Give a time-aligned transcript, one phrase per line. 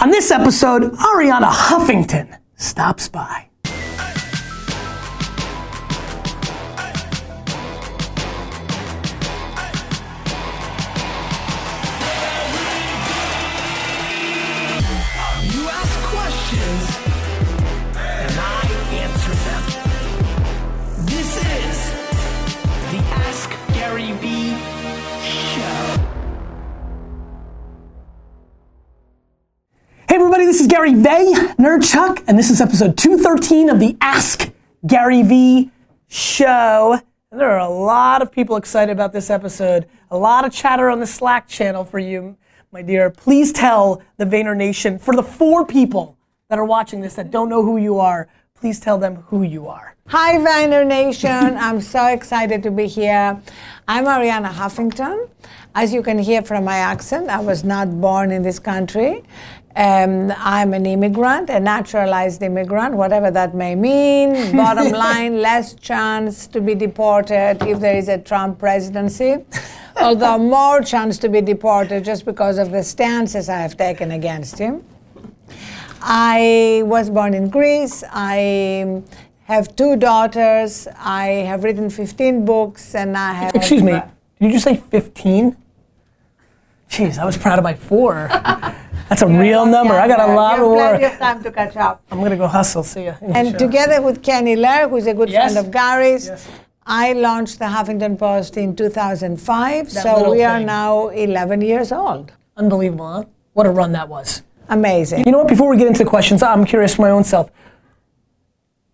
[0.00, 3.49] On this episode, Arianna Huffington stops by.
[30.70, 34.52] Gary Vay, Nerdchuck, and this is episode 213 of the Ask
[34.86, 35.68] Gary Vee
[36.06, 37.00] show.
[37.32, 39.88] There are a lot of people excited about this episode.
[40.12, 42.36] A lot of chatter on the Slack channel for you,
[42.70, 43.10] my dear.
[43.10, 46.16] Please tell the Vayner Nation, for the four people
[46.50, 49.66] that are watching this that don't know who you are, please tell them who you
[49.66, 49.96] are.
[50.06, 51.56] Hi, Vayner Nation.
[51.56, 53.40] I'm so excited to be here.
[53.88, 55.30] I'm Arianna Huffington.
[55.74, 59.22] As you can hear from my accent, I was not born in this country.
[59.76, 64.56] Um, I'm an immigrant, a naturalized immigrant, whatever that may mean.
[64.56, 69.44] Bottom line, less chance to be deported if there is a Trump presidency,
[69.96, 74.58] although more chance to be deported just because of the stances I have taken against
[74.58, 74.84] him.
[76.02, 78.02] I was born in Greece.
[78.10, 79.02] I
[79.44, 80.88] have two daughters.
[80.98, 83.54] I have written 15 books, and I have.
[83.54, 85.56] Excuse me, did you just say 15?
[86.90, 88.28] Jeez, I was proud of my four.
[89.08, 89.94] That's a real number.
[89.94, 91.12] I got a lot you of have plenty work.
[91.12, 92.02] of time to catch up.
[92.10, 92.82] I'm gonna go hustle.
[92.82, 93.14] See ya.
[93.22, 95.52] And together with Kenny Lerer, who's a good Yes.
[95.52, 96.48] friend of Gary's, Yes.
[96.86, 99.90] I launched the Huffington Post in 2005.
[99.92, 102.32] That so little we are now 11 years old.
[102.56, 103.24] Unbelievable, huh?
[103.52, 104.42] What a run that was.
[104.68, 105.24] Amazing.
[105.26, 105.48] You know what?
[105.48, 107.50] Before we get into the questions, I'm curious for my own self.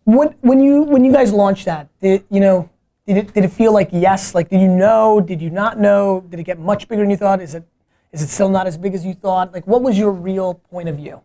[0.05, 2.69] What when you when you guys launched that, did you know?
[3.07, 4.35] Did it, did it feel like yes?
[4.35, 5.21] Like did you know?
[5.21, 6.25] Did you not know?
[6.29, 7.41] Did it get much bigger than you thought?
[7.41, 7.65] Is it
[8.13, 9.53] is it still not as big as you thought?
[9.53, 11.21] Like what was your real point of view?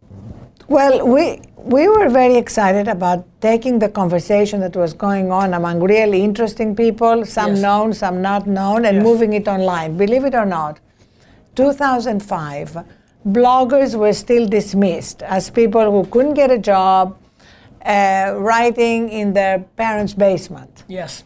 [0.68, 5.80] Well, we we were very excited about taking the conversation that was going on among
[5.82, 7.62] really interesting people, some Yes.
[7.62, 9.04] known, some not known, and Yes.
[9.04, 9.98] moving it online.
[9.98, 10.80] Believe it or not,
[11.56, 12.78] 2005,
[13.28, 17.16] bloggers were still dismissed as people who couldn't get a job,
[17.86, 20.84] uh, writing in their parents' basement.
[20.88, 21.24] Yes.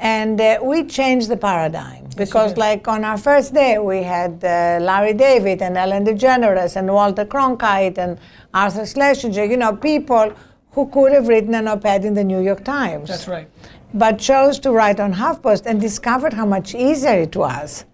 [0.00, 4.78] And uh, we changed the paradigm because, like on our first day, we had uh,
[4.82, 8.18] Larry David and Ellen DeGeneres and Walter Cronkite and
[8.52, 10.32] Arthur Schlesinger, you know, people
[10.72, 13.08] who could have written an op ed in the New York Times.
[13.08, 13.48] That's right.
[13.94, 17.84] But chose to write on HuffPost and discovered how much easier it was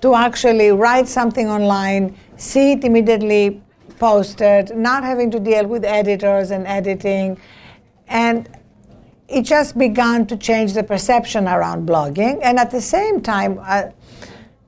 [0.00, 3.62] to actually write something online, see it immediately
[3.98, 7.38] posted, not having to deal with editors and editing.
[8.08, 8.48] And
[9.28, 12.40] it just began to change the perception around blogging.
[12.42, 13.90] And at the same time, uh,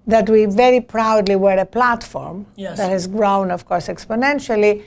[0.06, 2.78] that we very proudly were a platform Yes.
[2.78, 4.82] that has grown, of course, exponentially.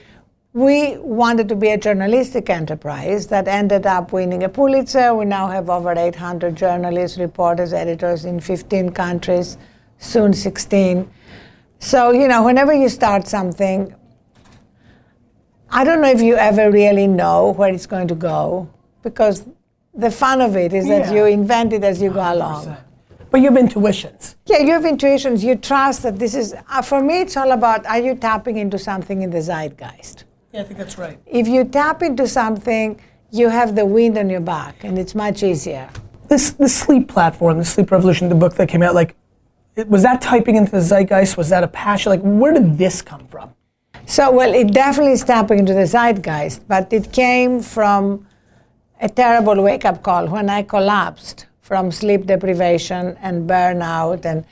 [0.52, 5.14] We wanted to be a journalistic enterprise that ended up winning a Pulitzer.
[5.14, 9.56] We now have over 800 journalists, reporters, editors in 15 countries,
[9.98, 11.08] soon 16.
[11.78, 13.94] So, you know, whenever you start something,
[15.70, 18.68] I don't know if you ever really know where it's going to go
[19.02, 19.44] because
[19.94, 21.12] the fun of it is that Yeah.
[21.12, 22.76] you invent it as you go along.
[23.30, 24.36] But you have intuitions.
[24.46, 25.42] Yeah, you have intuitions.
[25.42, 28.78] You trust that this is, uh, for me, it's all about are you tapping into
[28.78, 30.24] something in the zeitgeist?
[30.52, 31.18] Yeah, I think that's right.
[31.26, 35.42] If you tap into something, you have the wind on your back and it's much
[35.42, 35.88] easier.
[36.28, 39.14] This this sleep platform, the sleep revolution, the book that came out, like
[39.76, 41.38] it, was that typing into the zeitgeist?
[41.38, 42.10] Was that a passion?
[42.10, 43.54] Like where did this come from?
[44.04, 48.26] So, well, it definitely is tapping into the zeitgeist, but it came from
[49.02, 54.44] a terrible wake up call when I collapsed from sleep deprivation and burnout and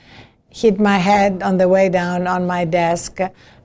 [0.49, 3.19] hit my head on the way down on my desk,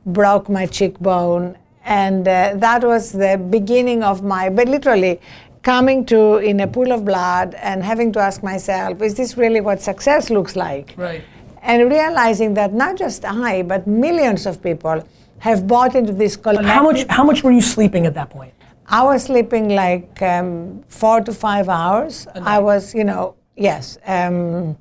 [0.07, 1.59] broke my cheekbone.
[1.85, 5.21] And uh, that was the beginning of my, but literally
[5.63, 9.61] coming to in a pool of blood and having to ask myself, is this really
[9.61, 10.95] what success looks like?
[10.97, 11.23] Right.
[11.63, 15.03] and realizing that not just I, but millions of people
[15.39, 16.71] have bought into this collective.
[16.79, 18.55] How much how much were you sleeping at that point?
[18.89, 22.27] I was sleeping like um, four to five hours.
[22.35, 24.77] I was, you know, yes, um,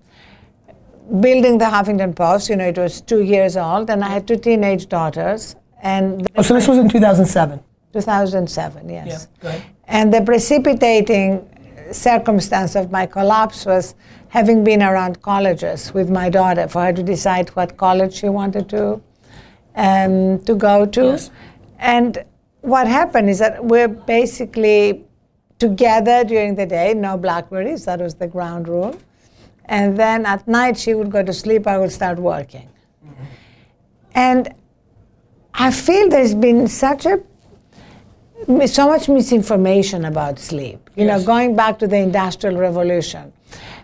[1.19, 2.49] building the Huffington Post.
[2.49, 5.55] You know, it was two years old, and I had two teenage daughters.
[5.81, 7.59] And Oh, so this was in 2007.
[7.93, 9.07] 2007, yes.
[9.07, 9.63] Yeah, go ahead.
[9.87, 11.47] And the precipitating
[11.91, 13.95] circumstance of my collapse was
[14.29, 18.67] having been around colleges with my daughter for her to decide what college she wanted
[18.69, 19.01] to
[19.75, 21.03] um, to go to.
[21.05, 21.31] Yes.
[21.79, 22.23] And
[22.65, 25.05] what happened is that we're basically
[25.59, 28.99] together during the day, no Blackberries, that was the ground rule.
[29.65, 32.69] And then at night she would go to sleep, I would start working.
[34.13, 34.53] And
[35.53, 37.21] I feel there's been such a
[38.67, 40.89] so much misinformation about sleep.
[40.95, 43.31] You know, going back to the Industrial Revolution,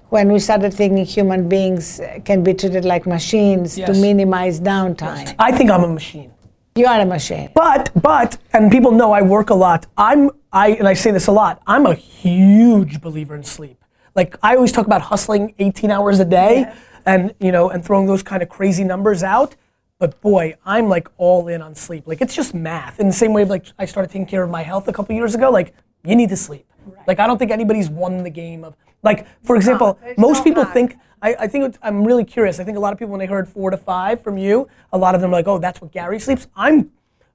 [0.10, 5.34] when we started thinking human beings can be treated like machines to minimize downtime.
[5.40, 6.32] I think I'm a machine.
[6.76, 7.50] You are a machine.
[7.54, 9.88] But but and people know I work a lot.
[9.98, 11.62] I'm I and I say this a lot.
[11.68, 13.84] I'm a huge believer in sleep.
[14.16, 16.74] Like I always talk about hustling 18 hours a day
[17.06, 19.56] and you know and throwing those kind of crazy numbers out.
[20.00, 22.08] But boy, I'm like all in on sleep.
[22.08, 23.02] Like it's just math.
[23.02, 25.36] In the same way like I started taking care of my health a couple years
[25.36, 25.74] ago, like
[26.06, 26.66] you need to sleep.
[27.06, 30.44] Like I don't think anybody's won the game of like for example, there's most no
[30.44, 32.60] people think I, I think I'm really curious.
[32.60, 34.98] I think a lot of people when they heard four to five from you, a
[34.98, 36.48] lot of them are like, oh, that's what Gary sleeps.
[36.56, 36.92] I'm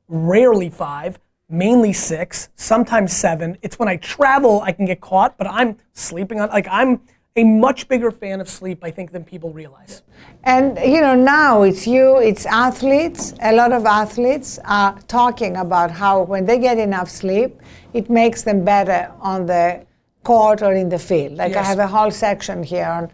[0.09, 1.19] rarely five,
[1.49, 3.57] mainly six, sometimes seven.
[3.63, 7.01] It's when I travel I can get caught, but I'm sleeping on like I'm
[7.37, 10.03] a much bigger fan of sleep, I think, than people realize.
[10.45, 13.35] And you know, now it's you, it's athletes.
[13.43, 17.61] A lot of athletes are talking about how when they get enough sleep,
[17.93, 19.86] it makes them better on the
[20.29, 21.33] court or in the field.
[21.43, 23.05] Like I have a whole section here on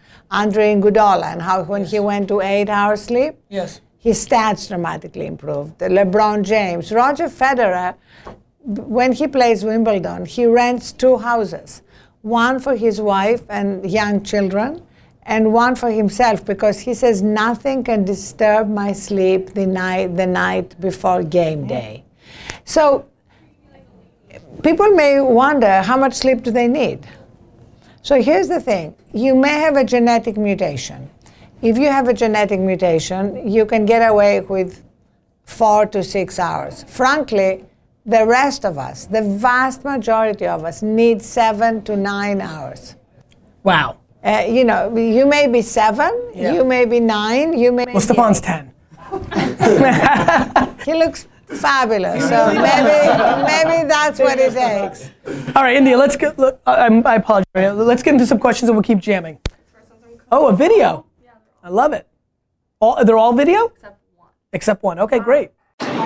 [0.41, 3.81] Andre Iguodala and how when he went to eight hours sleep, Yes.
[4.07, 5.77] his stats dramatically improved.
[5.97, 7.95] LeBron James, Roger Federer,
[8.97, 11.81] when he plays Wimbledon, he rents two houses
[12.21, 13.67] one for his wife and
[13.99, 14.81] young children,
[15.23, 20.25] and one for himself because he says nothing can disturb my sleep the night, the
[20.25, 22.03] night before game day.
[22.65, 23.05] So
[24.61, 26.99] people may wonder how much sleep do they need?
[28.01, 31.09] So here's the thing you may have a genetic mutation.
[31.61, 34.83] If you have a genetic mutation, you can get away with
[35.45, 36.83] four to six hours.
[36.87, 37.63] Frankly,
[38.05, 42.95] the rest of us, the vast majority of us, need seven to nine hours.
[43.63, 43.97] Wow.
[44.23, 46.53] Uh, you know, you may be seven, Yeah.
[46.53, 48.43] you may be nine, you may Well, be Stefan's eight.
[48.43, 48.69] ten.
[50.85, 51.27] He looks
[51.59, 55.09] fabulous, so maybe, maybe that's what it takes.
[55.55, 55.97] All right, India.
[55.97, 56.37] Let's get.
[56.37, 57.45] Look, I, I'm- I apologize.
[57.75, 59.39] Let's get into some questions and we'll keep jamming.
[60.31, 61.05] Oh, a video.
[61.63, 62.07] I love it.
[62.81, 63.67] All, they're all video.
[63.67, 64.27] Except one.
[64.51, 64.99] Except one.
[64.99, 65.51] Okay, great.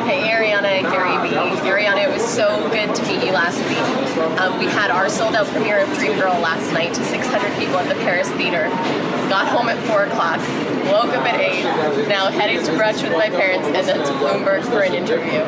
[0.07, 1.35] Hey, Arianna and Gary Vee.
[1.67, 4.39] Arianna, it was so good to meet you last week.
[4.39, 7.75] Um, we had our sold out premiere of Dream Girl last night to 600 people
[7.75, 8.69] at the Paris Theater.
[9.27, 10.39] Got home at 4 o'clock,
[10.87, 14.63] woke up at 8, now heading to brunch with my parents and then to Bloomberg
[14.63, 15.43] for an interview.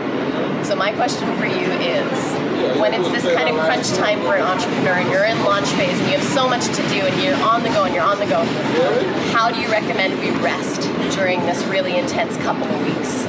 [0.65, 2.11] So, my question for you is
[2.77, 5.97] when it's this kind of crunch time for an entrepreneur and you're in launch phase
[5.97, 8.19] and you have so much to do and you're on the go and you're on
[8.19, 8.43] the go,
[9.31, 10.81] how do you recommend we rest
[11.15, 13.25] during this really intense couple of weeks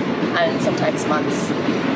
[0.81, 1.51] sometimes months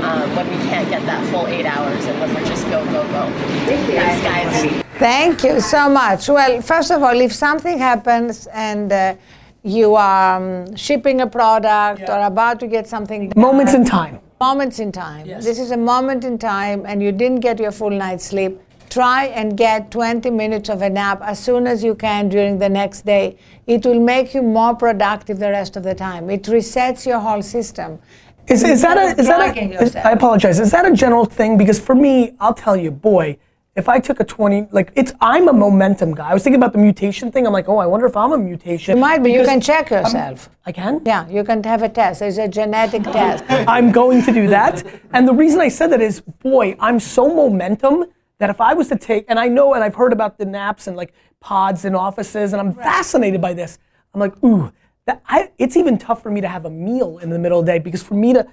[0.04, 3.02] um, when we can't get that full eight hours and when we're just go, go,
[3.08, 3.30] go?
[3.66, 4.82] Thanks, guys.
[4.98, 6.28] Thank you so much.
[6.28, 9.14] Well, first of all, if something happens and uh,
[9.62, 12.14] you are um, shipping a product Yeah.
[12.22, 14.20] or about to get something done, Moments in time.
[14.40, 15.26] moments in time.
[15.26, 15.44] Yes.
[15.44, 18.60] This is a moment in time, and you didn't get your full night's sleep.
[18.90, 22.68] Try and get 20 minutes of a nap as soon as you can during the
[22.68, 23.36] next day.
[23.66, 26.28] It will make you more productive the rest of the time.
[26.30, 27.98] It resets your whole system.
[28.46, 29.96] Is, is that a is that a is.
[29.96, 30.60] I apologize.
[30.60, 31.56] Is that a general thing?
[31.56, 33.38] Because for me, I'll tell you, boy,
[33.76, 36.30] if I took a 20 like it's I'm a momentum guy.
[36.30, 37.46] I was thinking about the mutation thing.
[37.46, 38.96] I'm like, oh, I wonder if I'm a mutation.
[38.96, 39.32] You might be.
[39.32, 40.50] You can check yourself.
[40.66, 41.00] I can.
[41.04, 42.22] yeah, you can have a test.
[42.22, 43.44] It's a genetic test.
[43.48, 44.84] I'm going to do that.
[45.12, 48.04] And the reason I said that is, boy, I'm so momentum
[48.38, 50.86] that if I was to take, and I know, and I've heard about the naps
[50.86, 53.78] and like pods in offices, and I'm fascinated by this.
[54.12, 54.72] I'm like, ooh,
[55.06, 57.66] that I, it's even tough for me to have a meal in the middle of
[57.66, 58.46] the day because for me to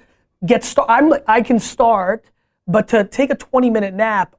[0.46, 2.25] get start, I'm like, I can start,
[2.67, 4.36] but to take a 20 minute nap,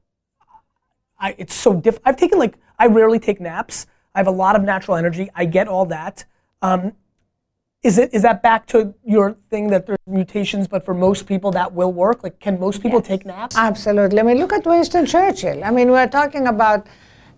[1.19, 1.99] I, it's so diff.
[2.04, 3.87] I've taken like, I rarely take naps.
[4.14, 5.31] I have a lot of natural energy.
[5.35, 6.25] I get all that.
[6.61, 6.92] Um,
[7.83, 11.50] is it is that back to your thing that there's mutations, but for most people
[11.52, 12.23] that will work?
[12.23, 13.57] Like, can most people take naps?
[13.57, 14.21] Absolutely.
[14.21, 15.64] I mean, look at Winston Churchill.
[15.64, 16.87] I mean, we're talking about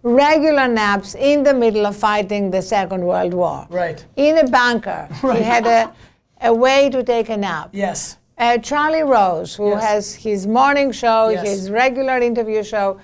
[0.04, 3.66] regular naps in the middle of fighting the Second World War.
[3.70, 4.04] Right.
[4.16, 5.08] In a bunker.
[5.22, 5.38] Right.
[5.38, 5.92] He had a,
[6.42, 7.70] a way to take a nap.
[7.72, 8.18] Yes.
[8.36, 9.82] Uh, Charlie Rose, who Yes.
[9.84, 11.46] has his morning show, Yes.
[11.48, 12.98] his regular interview show,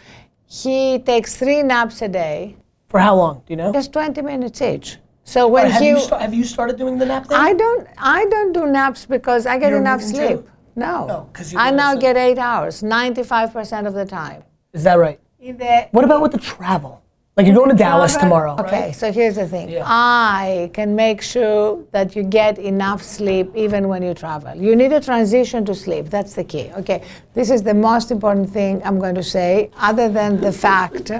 [0.46, 2.56] he takes three naps a day,
[2.88, 3.36] For how long?
[3.46, 3.72] Do you know?
[3.72, 4.98] just 20 minutes each.
[5.24, 7.38] So when have, he, you have you started doing the nap thing?
[7.38, 10.28] I don't, I don't do naps because I get You don't enough sleep.
[10.40, 10.44] too?
[10.76, 14.42] No, No, 'cause you I now get eight hours, 95% of the time.
[14.72, 15.20] Is that right?
[15.40, 17.02] In the What about with the travel?
[17.36, 18.56] Like you're going to Dallas tomorrow.
[18.60, 18.94] Okay, right?
[18.94, 19.70] so here's the thing.
[19.70, 19.84] Yeah.
[19.86, 24.54] I can make sure that you get enough sleep even when you travel.
[24.54, 26.10] You need a transition to sleep.
[26.10, 26.70] That's the key.
[26.76, 31.10] Okay, this is the most important thing I'm going to say, other than the fact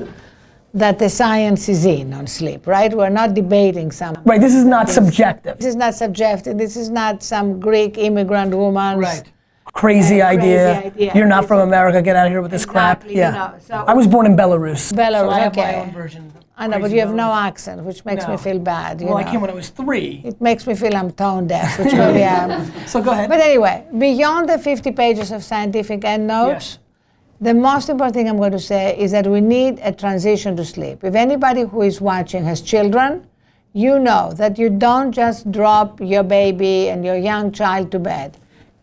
[0.75, 2.93] that the science is in on sleep, right?
[2.93, 4.17] We're not debating some.
[4.27, 4.41] Right.
[4.41, 5.57] This is not subjective.
[5.57, 6.59] This is not subjective.
[6.59, 8.99] This is not some Greek immigrant woman.
[8.99, 9.25] Right.
[9.73, 10.81] Crazy, uh, idea.
[10.81, 11.13] crazy idea.
[11.15, 12.03] You're not from America.
[12.03, 12.99] Get out of here with this crap.
[12.99, 13.31] Exactly, you Yeah.
[13.31, 14.93] know, so- I was born in Belarus.
[14.93, 15.81] Belarus, So I have my okay.
[15.81, 16.33] own version.
[16.59, 19.01] I know, but you have no accent, which makes me feel bad.
[19.01, 20.21] You Well, I came when I was three.
[20.25, 22.71] It makes me feel I'm tone deaf, which maybe am.
[22.87, 23.31] So go ahead.
[23.31, 26.79] But anyway, beyond the 50 pages of scientific endnotes, yes.
[27.41, 30.65] the most important thing I'm going to say is that we need a transition to
[30.67, 31.03] sleep.
[31.03, 33.27] If anybody who is watching has children,
[33.73, 38.37] you know that you don't just drop your baby and your young child to bed.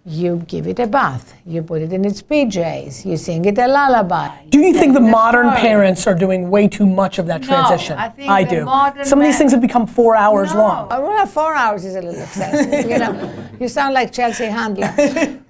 [0.10, 1.34] You give it a bath.
[1.46, 3.06] You put it in its PJs.
[3.06, 4.46] You sing it a lullaby.
[4.48, 7.98] Do you think the modern parents are doing way too much of that No, transition?
[7.98, 8.56] I think the
[8.96, 9.04] do.
[9.04, 10.88] Some of these things have become four hours long.
[10.92, 12.90] Oh, well, four hours is a little excessive.
[12.90, 14.94] you know, you sound like Chelsea Handler.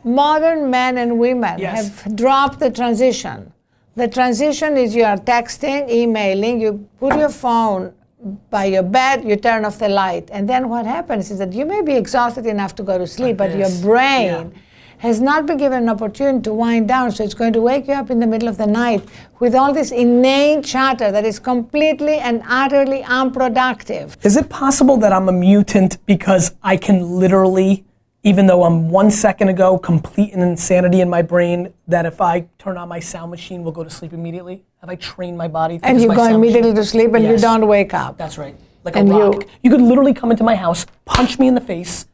[0.03, 2.01] Modern men and women Yes.
[2.01, 3.53] have dropped the transition.
[3.95, 7.93] The transition is you are texting, emailing, you put your phone
[8.49, 11.65] by your bed, you turn off the light, and then what happens is that you
[11.65, 13.81] may be exhausted enough to go to sleep, but your this.
[13.81, 14.53] brain
[14.99, 17.93] has not been given an opportunity to wind down, so it's going to wake you
[17.93, 19.07] up in the middle of the night
[19.39, 24.17] with all this inane chatter that is completely and utterly unproductive.
[24.23, 27.85] Is it possible that I'm a mutant because I can literally,
[28.23, 32.47] even though I'm one second ago complete an insanity in my brain, that if I
[32.57, 34.65] turn on my sound machine, will go to sleep immediately?
[34.81, 35.79] Have I trained my body?
[35.79, 38.17] to and you go immediately to sleep and you don't wake up.
[38.17, 38.55] That's right.
[38.83, 39.43] Like And a you- rock.
[39.63, 42.05] You, could literally come into my house, punch me in the face,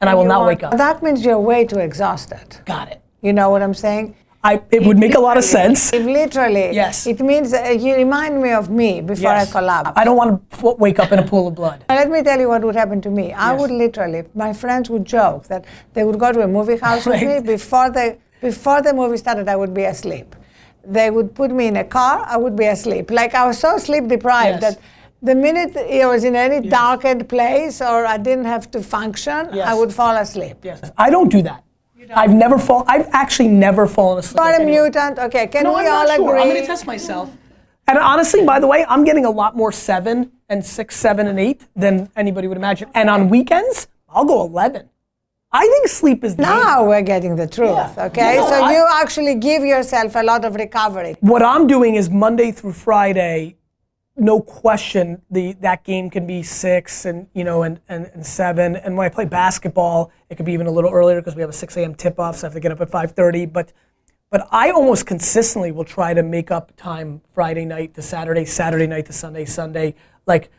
[0.00, 0.76] and I will not wake up.
[0.76, 2.58] That means you're way too exhausted.
[2.66, 3.00] Got it.
[3.22, 4.16] You know what I'm saying?
[4.42, 5.92] I, it would make a lot of sense.
[5.92, 7.06] If literally, Yes.
[7.06, 9.48] it means that you remind me of me before Yes.
[9.48, 9.92] I collapse.
[9.96, 11.84] I don't want to wake up in a pool of blood.
[11.90, 13.32] Now, Let me tell you what would happen to me.
[13.34, 17.04] I would literally, my friends would joke that they would go to a movie house
[17.06, 19.46] with me before the before the movie started.
[19.48, 20.34] I would be asleep.
[20.84, 22.24] They would put me in a car.
[22.26, 23.10] I would be asleep.
[23.10, 24.74] Like I was so sleep deprived Yes.
[24.76, 24.82] that
[25.22, 29.74] the minute I was in any darkened place or I didn't have to function, I
[29.74, 30.56] would fall asleep.
[30.62, 30.90] Yes.
[30.96, 31.62] I don't do that.
[32.14, 32.84] I've never fall.
[32.88, 34.36] I've actually never fallen asleep.
[34.38, 34.82] But with a anyone.
[34.84, 35.18] mutant.
[35.18, 36.28] Okay, can No, we I'm all not sure.
[36.30, 36.40] agree?
[36.42, 37.30] I'm going to test myself.
[37.86, 41.38] And honestly, by the way, I'm getting a lot more seven and six, seven, and
[41.38, 42.88] eight than anybody would imagine.
[42.94, 44.88] And on weekends, I'll go 11.
[45.52, 46.42] I think sleep is the.
[46.42, 48.04] Now we're getting the truth, Yeah.
[48.06, 48.36] okay?
[48.36, 51.16] No, so I- you actually give yourself a lot of recovery.
[51.20, 53.56] What I'm doing is Monday through Friday,
[54.16, 58.76] no question, the that game can be six and you know and, and, and seven.
[58.76, 61.50] And when I play basketball, it could be even a little earlier because we have
[61.50, 61.94] a 6 a.m.
[61.94, 63.46] tip off, so I have to get up at 5:30.
[63.52, 63.72] But
[64.30, 68.86] but I almost consistently will try to make up time Friday night to Saturday, Saturday
[68.86, 69.96] night to Sunday, Sunday.
[70.26, 70.50] Like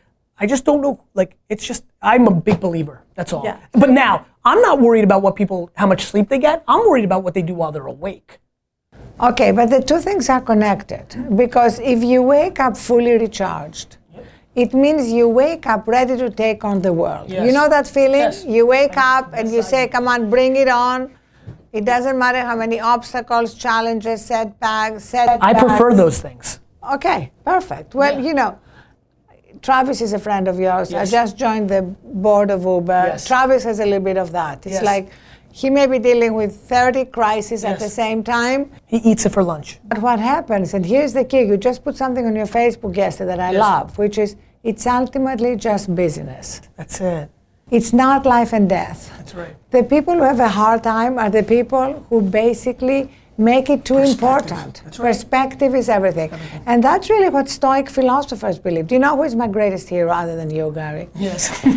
[0.42, 0.94] I just don't know.
[1.14, 2.96] Like it's just I'm a big believer.
[3.14, 3.44] That's all.
[3.44, 3.58] Yeah.
[3.82, 6.64] But now I'm not worried about what people how much sleep they get.
[6.66, 8.40] I'm worried about what they do while they're awake.
[9.20, 11.06] Okay, but the two things are connected
[11.36, 13.98] because if you wake up fully recharged,
[14.56, 17.30] it means you wake up ready to take on the world.
[17.30, 17.46] Yes.
[17.46, 18.26] You know that feeling?
[18.28, 18.44] Yes.
[18.44, 20.98] You wake up and you say, Come on, bring it on.
[21.72, 25.44] It doesn't matter how many obstacles, challenges, setbacks, setbacks.
[25.50, 26.58] I prefer those things.
[26.96, 27.94] Okay, perfect.
[27.94, 28.26] Well, Yeah.
[28.26, 28.58] you know,
[29.62, 30.90] Travis is a friend of yours.
[30.90, 31.08] Yes.
[31.08, 33.04] I just joined the board of Uber.
[33.06, 33.26] Yes.
[33.26, 34.66] Travis has a little bit of that.
[34.66, 34.84] It's Yes.
[34.84, 35.10] like
[35.52, 38.70] he may be dealing with 30 crises at the same time.
[38.86, 39.78] He eats it for lunch.
[39.84, 43.36] But what happens, and here's the key you just put something on your Facebook yesterday
[43.36, 43.60] that I Yes.
[43.60, 46.60] love, which is it's ultimately just business.
[46.76, 47.28] That's it.
[47.70, 49.10] It's not life and death.
[49.16, 49.54] That's right.
[49.70, 53.10] The people who have a hard time are the people who basically
[53.44, 54.82] make it too important.
[54.84, 54.96] Right.
[55.08, 56.30] Perspective is everything.
[56.66, 58.86] And that's really what Stoic philosophers believe.
[58.88, 61.08] Do you know who is my greatest hero other than you, Gary?
[61.14, 61.42] Yes.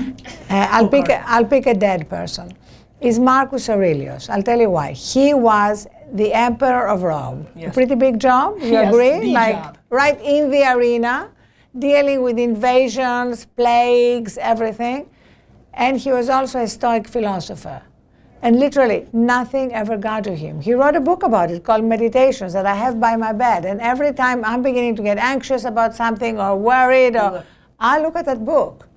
[0.48, 2.52] Uh, I'll, pick a, I'll pick a dead person.
[3.02, 4.30] Is Marcus Aurelius.
[4.30, 4.92] I'll tell you why.
[4.92, 7.48] He was the emperor of Rome.
[7.56, 7.74] A Yes.
[7.74, 9.34] pretty big job, you Yes, agree?
[9.34, 9.78] like job.
[9.90, 11.30] right in the arena,
[11.78, 15.10] dealing with invasions, plagues, everything.
[15.74, 17.82] And he was also a Stoic philosopher.
[18.42, 20.62] And literally, nothing ever got to him.
[20.62, 23.66] He wrote a book about it called Meditations that I have by my bed.
[23.66, 27.44] And every time I'm beginning to get anxious about something or worried, or
[27.80, 28.88] I look at that book.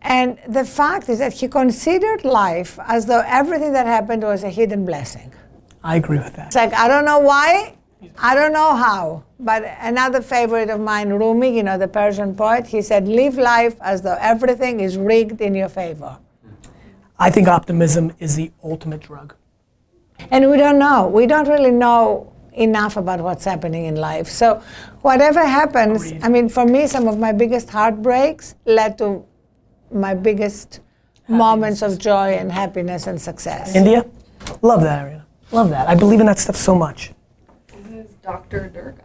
[0.00, 4.50] And the fact is that he considered life as though everything that happened was a
[4.50, 5.32] hidden blessing.
[5.84, 6.46] I agree with that.
[6.46, 7.74] It's like, I don't know why,
[8.18, 9.24] I don't know how.
[9.38, 13.76] But another favorite of mine, Rumi, you know, the Persian poet, he said, live life
[13.80, 16.18] as though everything is rigged in your favor.
[17.22, 19.36] I think optimism is the ultimate drug.
[20.32, 21.06] And we don't know.
[21.06, 24.26] We don't really know enough about what's happening in life.
[24.26, 24.60] So,
[25.02, 26.24] whatever happens, Agreed.
[26.24, 29.24] I mean, for me, some of my biggest heartbreaks led to
[29.92, 30.80] my biggest
[31.28, 33.76] moments of joy and happiness and success.
[33.76, 34.04] India?
[34.60, 35.24] Love that, Arianna.
[35.52, 35.88] Love that.
[35.88, 37.12] I believe in that stuff so much.
[37.68, 38.68] This is Dr.
[38.68, 39.04] Durga.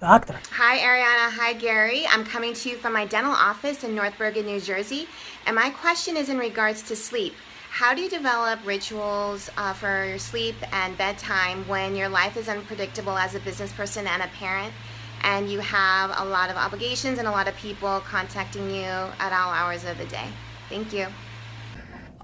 [0.00, 0.40] Doctor.
[0.52, 1.30] Hi, Arianna.
[1.36, 2.06] Hi, Gary.
[2.08, 5.06] I'm coming to you from my dental office in North Bergen, New Jersey.
[5.44, 7.34] And my question is in regards to sleep.
[7.70, 12.48] How do you develop rituals uh, for your sleep and bedtime when your life is
[12.48, 14.72] unpredictable as a business person and a parent,
[15.22, 19.32] and you have a lot of obligations and a lot of people contacting you at
[19.32, 20.28] all hours of the day?
[20.70, 21.06] Thank you.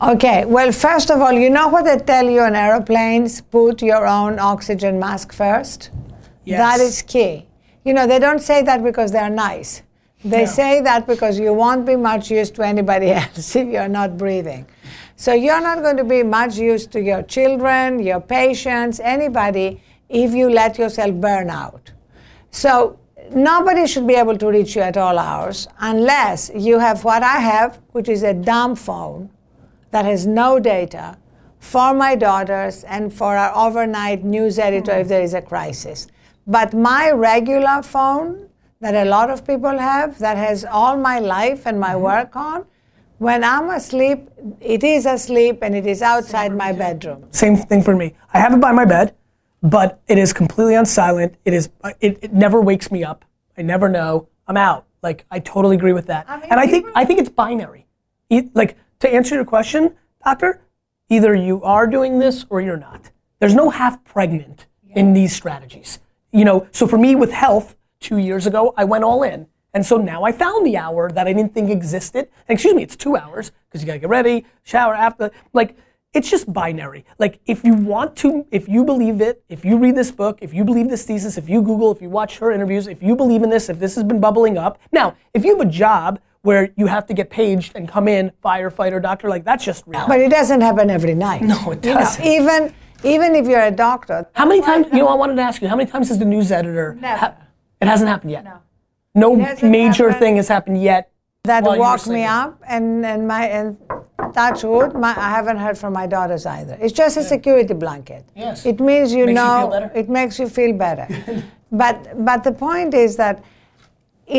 [0.01, 3.43] Okay, well, first of all, you know what they tell you on aeroplanes?
[3.43, 5.91] Put your own oxygen mask first.
[6.45, 6.59] Yes.
[6.59, 7.47] That is key.
[7.85, 9.83] You know, they don't say that because they're nice.
[10.25, 10.47] They No.
[10.47, 14.67] say that because you won't be much use to anybody else if you're not breathing.
[15.17, 20.33] So you're not going to be much use to your children, your patients, anybody if
[20.35, 21.93] you let yourself burn out.
[22.51, 22.99] So
[23.31, 27.39] nobody should be able to reach you at all hours unless you have what I
[27.39, 29.31] have, which is a dumb phone
[29.91, 31.17] that has no data
[31.59, 35.09] for my daughters and for our overnight news editor if hmm.
[35.09, 36.09] there is a crisis.
[36.47, 38.49] But my regular phone
[38.81, 42.03] that a lot of people have that has all my life and my mm-hmm.
[42.03, 42.67] work on,
[43.19, 44.29] when I'm asleep,
[44.61, 47.27] it is asleep and it is outside my bedroom.
[47.31, 48.15] Same thing for me.
[48.35, 49.15] I have it by my bed,
[49.63, 51.37] but it is completely on silent.
[51.45, 51.71] It is.
[52.01, 53.25] It, it never wakes me up.
[53.57, 54.29] I never know.
[54.47, 54.87] I'm out.
[55.03, 56.27] Like I totally agree with that.
[56.29, 57.87] I mean, and I think I think it's binary.
[58.29, 60.61] E- like to answer your question, doctor,
[61.09, 63.11] either you are doing this or you're not.
[63.39, 66.01] There's no half pregnant in these strategies.
[66.35, 66.67] You know.
[66.73, 69.47] So for me with health, two years ago, I went all in.
[69.73, 72.29] And so now I found the hour that I didn't think existed.
[72.49, 75.31] And excuse me, it's two hours because you gotta get ready, shower after.
[75.53, 75.76] Like,
[76.12, 77.05] it's just binary.
[77.19, 80.55] Like, if you want to, if you believe it, if you read this book, if
[80.55, 83.43] you believe this thesis, if you Google, if you watch her interviews, if you believe
[83.43, 84.79] in this, if this has been bubbling up.
[84.93, 88.31] Now, if you have a job where you have to get paged and come in,
[88.45, 90.07] firefighter, doctor, like that's just real.
[90.07, 91.43] But it doesn't happen every night.
[91.43, 92.25] No, it You know, doesn't.
[92.25, 92.73] even
[93.05, 95.69] even if you're a doctor, How many times, you know, I wanted to ask you,
[95.69, 96.97] how many times has the news editor?
[97.01, 97.35] Never.
[97.81, 98.45] it hasn't happened yet.
[98.45, 98.59] No.
[99.17, 100.21] No major happened.
[100.21, 101.03] thing has happened yet.
[101.45, 103.77] that while woke me up and, and my and
[104.39, 108.23] touch wood my, i haven't heard from my daughters either it's just a security blanket
[108.45, 108.65] Yes.
[108.73, 109.91] it means you Makes you know feel better.
[110.03, 111.07] it makes you feel better
[111.83, 111.97] but
[112.29, 113.37] but the point is that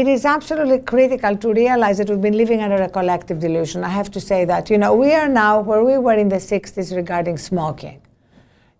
[0.02, 3.94] it is absolutely critical to realize that we've been living under a collective delusion i
[4.00, 6.90] have to say that you know we are now where we were in the 60s
[7.02, 8.00] regarding smoking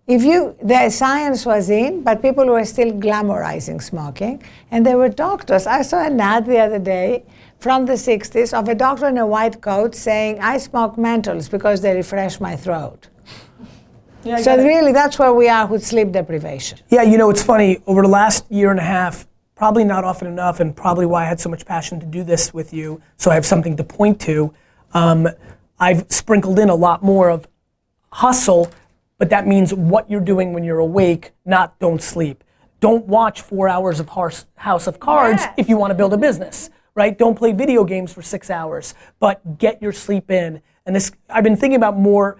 [0.06, 5.08] if you the science was in but people were still glamorizing smoking and there were
[5.08, 7.24] doctors i saw an ad the other day
[7.58, 11.80] from the 60s of a doctor in a white coat saying i smoke menthols because
[11.80, 13.08] they refresh my throat
[14.22, 17.78] Yeah, so really that's where we are with sleep deprivation Yeah, you know, it's funny.
[17.86, 21.28] Over the last year and a half, probably not often enough, and probably why I
[21.28, 24.20] had so much passion to do this with you, so I have something to point
[24.22, 24.52] to.
[24.94, 25.28] Um,
[25.78, 27.46] I've sprinkled in a lot more of
[28.10, 28.68] hustle,
[29.18, 32.44] but that means what you're doing when you're awake, not don't sleep.
[32.80, 35.54] Don't watch four hours of House of Cards Yes.
[35.56, 37.16] if you want to build a business, right?
[37.16, 40.60] Don't play video games for six hours, but get your sleep in.
[40.84, 42.36] And this, I've been thinking about more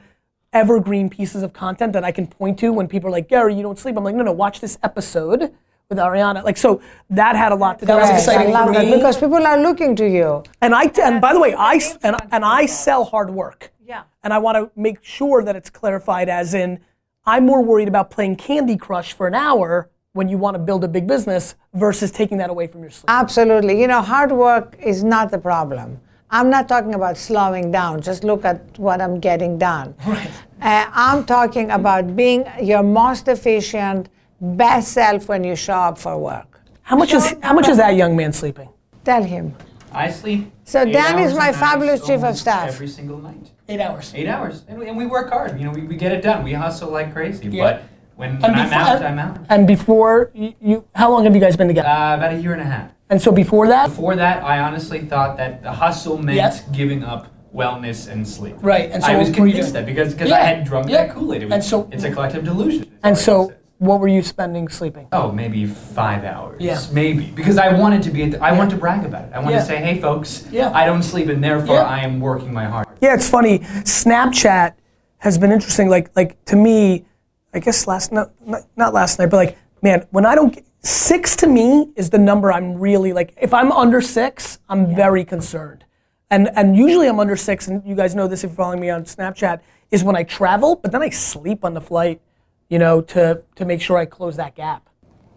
[0.52, 3.62] evergreen pieces of content that I can point to when people are like, Gary, you
[3.62, 3.96] don't sleep.
[3.96, 5.52] I'm like, no, no, watch this episode
[5.88, 6.44] with Arianna.
[6.44, 7.86] Like, so that had a lot to do.
[7.86, 8.94] That was exciting I love for that me.
[8.96, 12.44] because people are looking to you and I, and by the way, I and, and
[12.44, 13.72] I sell hard work.
[13.86, 14.02] Yeah.
[14.24, 16.80] And I want to make sure that it's clarified as in,
[17.24, 20.82] I'm more worried about playing Candy Crush for an hour when you want to build
[20.82, 23.04] a big business versus taking that away from your sleep.
[23.08, 23.80] Absolutely.
[23.80, 26.00] You know, hard work is not the problem.
[26.30, 28.00] I'm not talking about slowing down.
[28.00, 29.94] Just look at what I'm getting done.
[30.06, 30.30] Right.
[30.60, 34.08] Uh, I'm talking about being your most efficient,
[34.40, 36.60] best self when you show up for work.
[36.80, 38.70] How much is how much is that young man sleeping?
[39.04, 39.54] Tell him.
[39.96, 40.52] I sleep.
[40.64, 42.68] So eight Dan is my fabulous chief of staff.
[42.68, 43.50] Every single night.
[43.68, 44.12] Eight hours.
[44.14, 44.64] Eight hours.
[44.68, 45.58] And we, and we work hard.
[45.58, 46.44] You know, we, we get it done.
[46.44, 47.48] We hustle like crazy.
[47.48, 47.64] Yeah.
[47.64, 47.82] But
[48.16, 49.38] when, And when I'm before- out, I'm out.
[49.48, 51.88] And before you, you, how long have you guys been together?
[51.88, 52.90] Uh, about a year and a half.
[53.10, 56.62] and so before that, Before that, I honestly thought that the hustle meant Yes.
[56.72, 58.56] giving up wellness and sleep.
[58.60, 60.64] Right, and so I was what were you convinced that because because Yeah, I had
[60.66, 61.06] drunk yeah.
[61.06, 61.42] that Kool-Aid.
[61.42, 62.90] It was, And so- it's a collective delusion.
[63.02, 63.58] and so said.
[63.78, 65.08] What were you spending sleeping?
[65.12, 66.60] Oh, maybe five hours.
[66.60, 66.80] Yeah.
[66.92, 68.22] Maybe because I wanted to be.
[68.24, 69.32] At the, I wanted to brag about it.
[69.34, 69.60] I wanted Yeah.
[69.60, 70.70] to say, "Hey, folks, Yeah.
[70.74, 71.82] I don't sleep, and therefore Yeah.
[71.82, 73.60] I am working my heart." Yeah, it's funny.
[73.84, 74.74] Snapchat
[75.18, 75.88] has been interesting.
[75.88, 77.04] Like, like to me,
[77.52, 80.64] I guess last night, not, not last night, but like, man, when I don't get,
[80.82, 83.34] six to me is the number I'm really like.
[83.40, 85.84] If I'm under six, I'm very concerned.
[86.30, 88.88] And and usually I'm under six, and you guys know this if you're following me
[88.90, 89.60] on Snapchat,
[89.90, 92.20] is when I travel, but then I sleep on the flight,
[92.68, 94.82] you know, to to make sure I close that gap.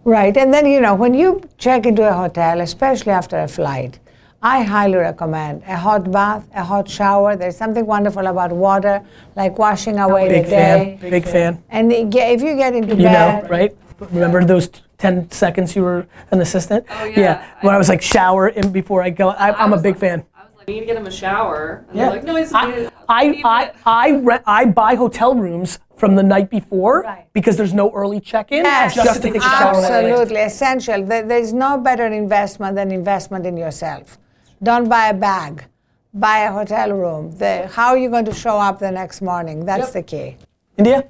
[0.06, 4.00] Right, and then you know when you check into a hotel, especially after a flight,
[4.42, 7.36] I highly recommend a hot bath, a hot shower.
[7.36, 9.02] There's something wonderful about water,
[9.36, 10.98] like washing away Big the day.
[11.02, 11.64] fan, big fan.
[11.70, 13.76] And if you get into You know, bed, right?
[14.00, 16.86] Remember those 10 seconds you were an assistant?
[16.90, 17.20] Oh, yeah.
[17.20, 17.46] yeah.
[17.62, 19.30] When I was like shower in before I go.
[19.32, 20.26] I, I'm a big like- fan.
[20.34, 21.84] I was like You need to get him a shower.
[21.90, 22.04] And Yeah.
[22.06, 26.24] they're like, no, he's I, I, I, I, re- I buy hotel rooms from the
[26.24, 27.26] night before Right.
[27.34, 29.76] because there's no early check-in Yes, just to take a shower.
[29.76, 30.06] when I land.
[30.08, 31.00] absolutely essential.
[31.06, 34.18] There's no better investment than investment in yourself.
[34.64, 35.66] Don't buy a bag,
[36.14, 37.24] buy a hotel room.
[37.38, 39.66] The, how are you going to show up the next morning?
[39.66, 39.94] That's Yep.
[39.98, 40.38] the key.
[40.78, 41.04] India,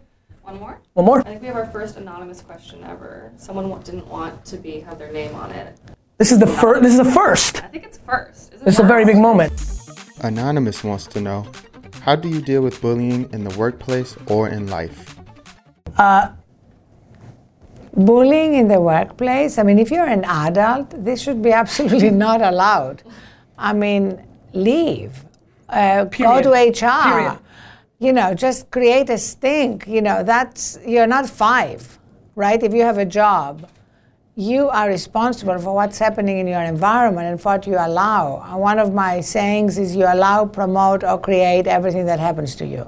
[0.44, 0.76] One more?
[0.94, 1.20] one more.
[1.20, 3.32] I think we have our first anonymous question ever.
[3.38, 5.78] Someone didn't want to be have their name on it.
[6.18, 6.82] This is the first.
[6.82, 7.64] This is the first.
[7.64, 8.54] I think it's first.
[8.54, 9.54] Is it This is a very big moment.
[10.22, 11.46] Anonymous wants to know
[12.10, 15.16] How do you deal with bullying in the workplace or in life?
[17.94, 22.42] Bullying in the workplace, I mean, if you're an adult, this should be absolutely not
[22.42, 23.04] allowed.
[23.60, 25.24] I mean, leave,
[25.70, 27.04] uh, go to HR.
[27.04, 27.40] Period.
[28.00, 29.86] You know, just create a stink.
[29.88, 32.00] You know, that's, you're not five,
[32.34, 32.64] right?
[32.64, 33.70] If you have a job,
[34.40, 38.42] you are responsible for what's happening in your environment and for what you allow.
[38.48, 42.66] And one of my sayings is you allow, promote, or create everything that happens to
[42.66, 42.88] you.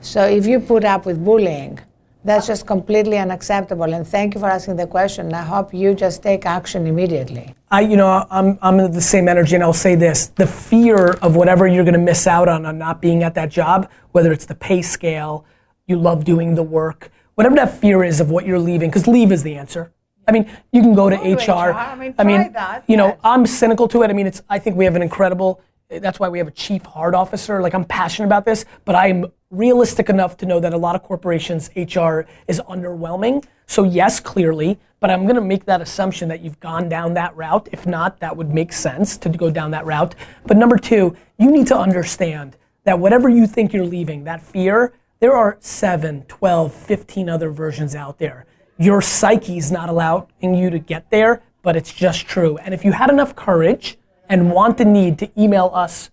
[0.00, 1.78] So if you put up with bullying,
[2.24, 3.94] that's just completely unacceptable.
[3.94, 5.32] And thank you for asking the question.
[5.32, 7.54] I hope you just take action immediately.
[7.70, 11.10] I, you know, I'm, I'm in the same energy, and I'll say this: the fear
[11.22, 14.32] of whatever you're going to miss out on on not being at that job, whether
[14.32, 15.44] it's the pay scale,
[15.86, 19.30] you love doing the work, whatever that fear is of what you're leaving, because leave
[19.30, 19.92] is the answer.
[20.28, 21.70] I mean, you can go to to HR.
[21.70, 21.72] HR.
[21.72, 23.18] I mean, try that, you know.
[23.24, 24.10] I'm cynical to it.
[24.10, 24.42] I mean, it's.
[24.48, 25.62] I think we have an incredible.
[25.88, 27.62] That's why we have a chief heart officer.
[27.62, 31.02] Like I'm passionate about this, but I'm realistic enough to know that a lot of
[31.02, 33.44] corporations HR is underwhelming.
[33.66, 37.34] So yes, clearly, but I'm going to make that assumption that you've gone down that
[37.34, 37.70] route.
[37.72, 40.14] If not, that would make sense to go down that route.
[40.46, 44.92] But number two, you need to understand that whatever you think you're leaving, that fear,
[45.20, 48.46] there are 7, 12, 15 other versions out there.
[48.78, 52.56] Your psyche's not allowing you to get there, but it's just true.
[52.58, 56.10] And if you had enough courage and want the need to email us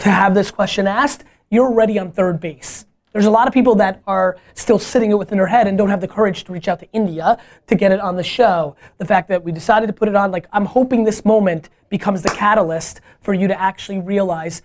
[0.00, 2.86] to have this question asked, you're already on third base.
[3.12, 5.88] There's a lot of people that are still sitting it within their head and don't
[5.88, 8.74] have the courage to reach out to India to get it on the show.
[8.98, 12.22] The fact that we decided to put it on, like, I'm hoping this moment becomes
[12.22, 14.62] the catalyst for you to actually realize.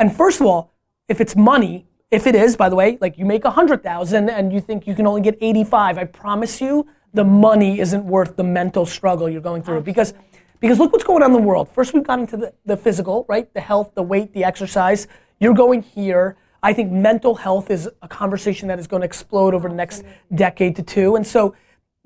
[0.00, 0.72] And first of all,
[1.06, 4.30] if it's money, if it is, by the way, like you make a hundred thousand
[4.30, 8.36] and you think you can only get 85, I promise you, the money isn't worth
[8.36, 10.14] the mental struggle you're going through because
[10.60, 11.68] because look what's going on in the world.
[11.68, 13.52] First, we've gotten into the, the physical, right?
[13.52, 15.06] The health, the weight, the exercise.
[15.38, 16.36] You're going here.
[16.62, 20.02] I think mental health is a conversation that is going to explode over the next
[20.34, 21.16] decade to two.
[21.16, 21.54] And so,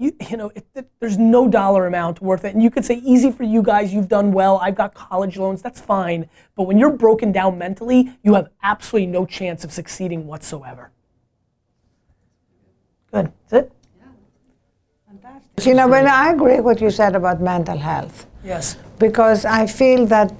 [0.01, 2.55] you, you know, it, it- there's no dollar amount worth it.
[2.55, 4.59] And you could say, easy for you guys, you've done well.
[4.59, 6.29] I've got college loans, that's fine.
[6.57, 10.91] But when you're broken down mentally, you have absolutely no chance of succeeding whatsoever.
[13.13, 13.33] Good.
[13.49, 13.73] That's it?
[13.99, 14.05] Yeah.
[15.09, 15.67] Fantastic.
[15.67, 18.27] You know, when I agree with what you said about mental health.
[18.43, 18.77] Yes.
[18.99, 20.33] because I feel that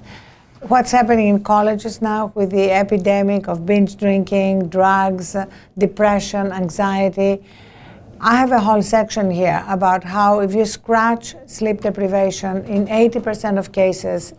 [0.71, 5.45] what's happening in colleges now with the epidemic of binge drinking, drugs, uh,
[5.77, 7.43] depression, anxiety.
[8.23, 13.57] I have a whole section here about how if you scratch sleep deprivation, in 80%
[13.57, 14.33] of cases,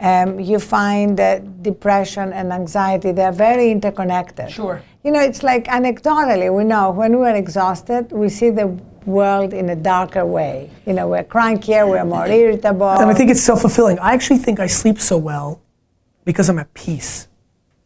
[0.00, 4.50] um, you find that depression and anxiety, they're very interconnected.
[4.50, 4.82] Sure.
[5.04, 8.68] You know, it's like anecdotally, we know when we're exhausted, we see the
[9.04, 10.70] world in a darker way.
[10.86, 12.88] You know, we're crankier, we're more irritable.
[12.88, 13.98] And I think it's self fulfilling.
[13.98, 15.60] I actually think I sleep so well
[16.24, 17.28] because I'm at peace.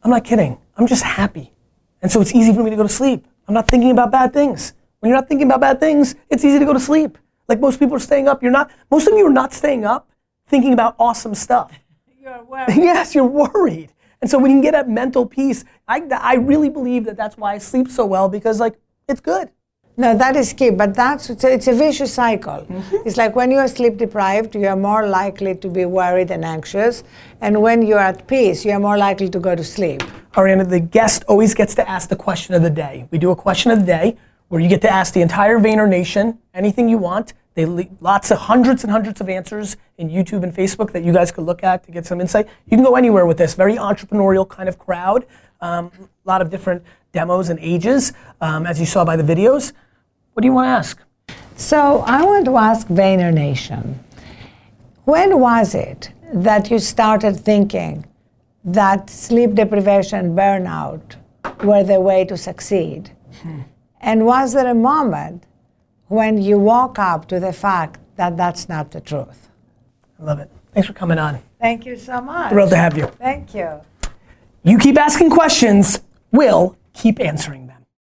[0.04, 0.56] I'm not kidding.
[0.76, 1.52] I'm just happy.
[2.00, 3.26] And so it's easy for me to go to sleep.
[3.48, 4.72] I'm not thinking about bad things.
[5.06, 7.16] When you're not thinking about bad things, it's easy to go to sleep.
[7.46, 8.42] Like most people are staying up.
[8.42, 10.10] You're not, most of you are not staying up
[10.48, 11.78] thinking about awesome stuff.
[12.20, 12.76] You're worried.
[12.76, 13.92] yes, you're worried.
[14.20, 17.36] And so when you can get at mental peace, I, I really believe that that's
[17.36, 19.48] why I sleep so well because like it's good.
[19.96, 22.66] No, that is key, but that's it's a, it's a vicious cycle.
[22.68, 22.96] Mm-hmm.
[23.06, 26.44] It's like when you are sleep deprived, you are more likely to be worried and
[26.44, 27.04] anxious,
[27.40, 30.02] and when you are at peace, you are more likely to go to sleep.
[30.32, 33.06] Arianna, the guest always gets to ask the question of the day.
[33.12, 34.16] We do a question of the day
[34.48, 37.34] where you get to ask the entire Vayner Nation anything you want.
[37.54, 37.64] They
[38.00, 41.44] lots of hundreds and hundreds of answers in YouTube and Facebook that you guys could
[41.44, 42.46] look at to get some insight.
[42.66, 43.54] You can go anywhere with this.
[43.54, 45.26] Very entrepreneurial kind of crowd.
[45.60, 46.82] Um, a lot of different
[47.12, 49.72] demos and ages, um, as you saw by the videos.
[50.34, 51.02] What do you want to ask?
[51.56, 53.98] So I want to ask Vayner Nation,
[55.04, 58.04] when was it that you started thinking
[58.64, 61.16] that sleep deprivation, burnout
[61.64, 63.10] were the way to succeed?
[64.00, 65.44] And was there a moment
[66.08, 69.48] when you woke up to the fact that that's not the truth?
[70.20, 70.50] I love it.
[70.72, 71.40] Thanks for coming on.
[71.60, 72.50] Thank you so much.
[72.50, 73.06] Thrilled to have you.
[73.06, 73.80] Thank you.
[74.62, 76.00] You keep asking questions,
[76.32, 77.65] we'll keep answering them.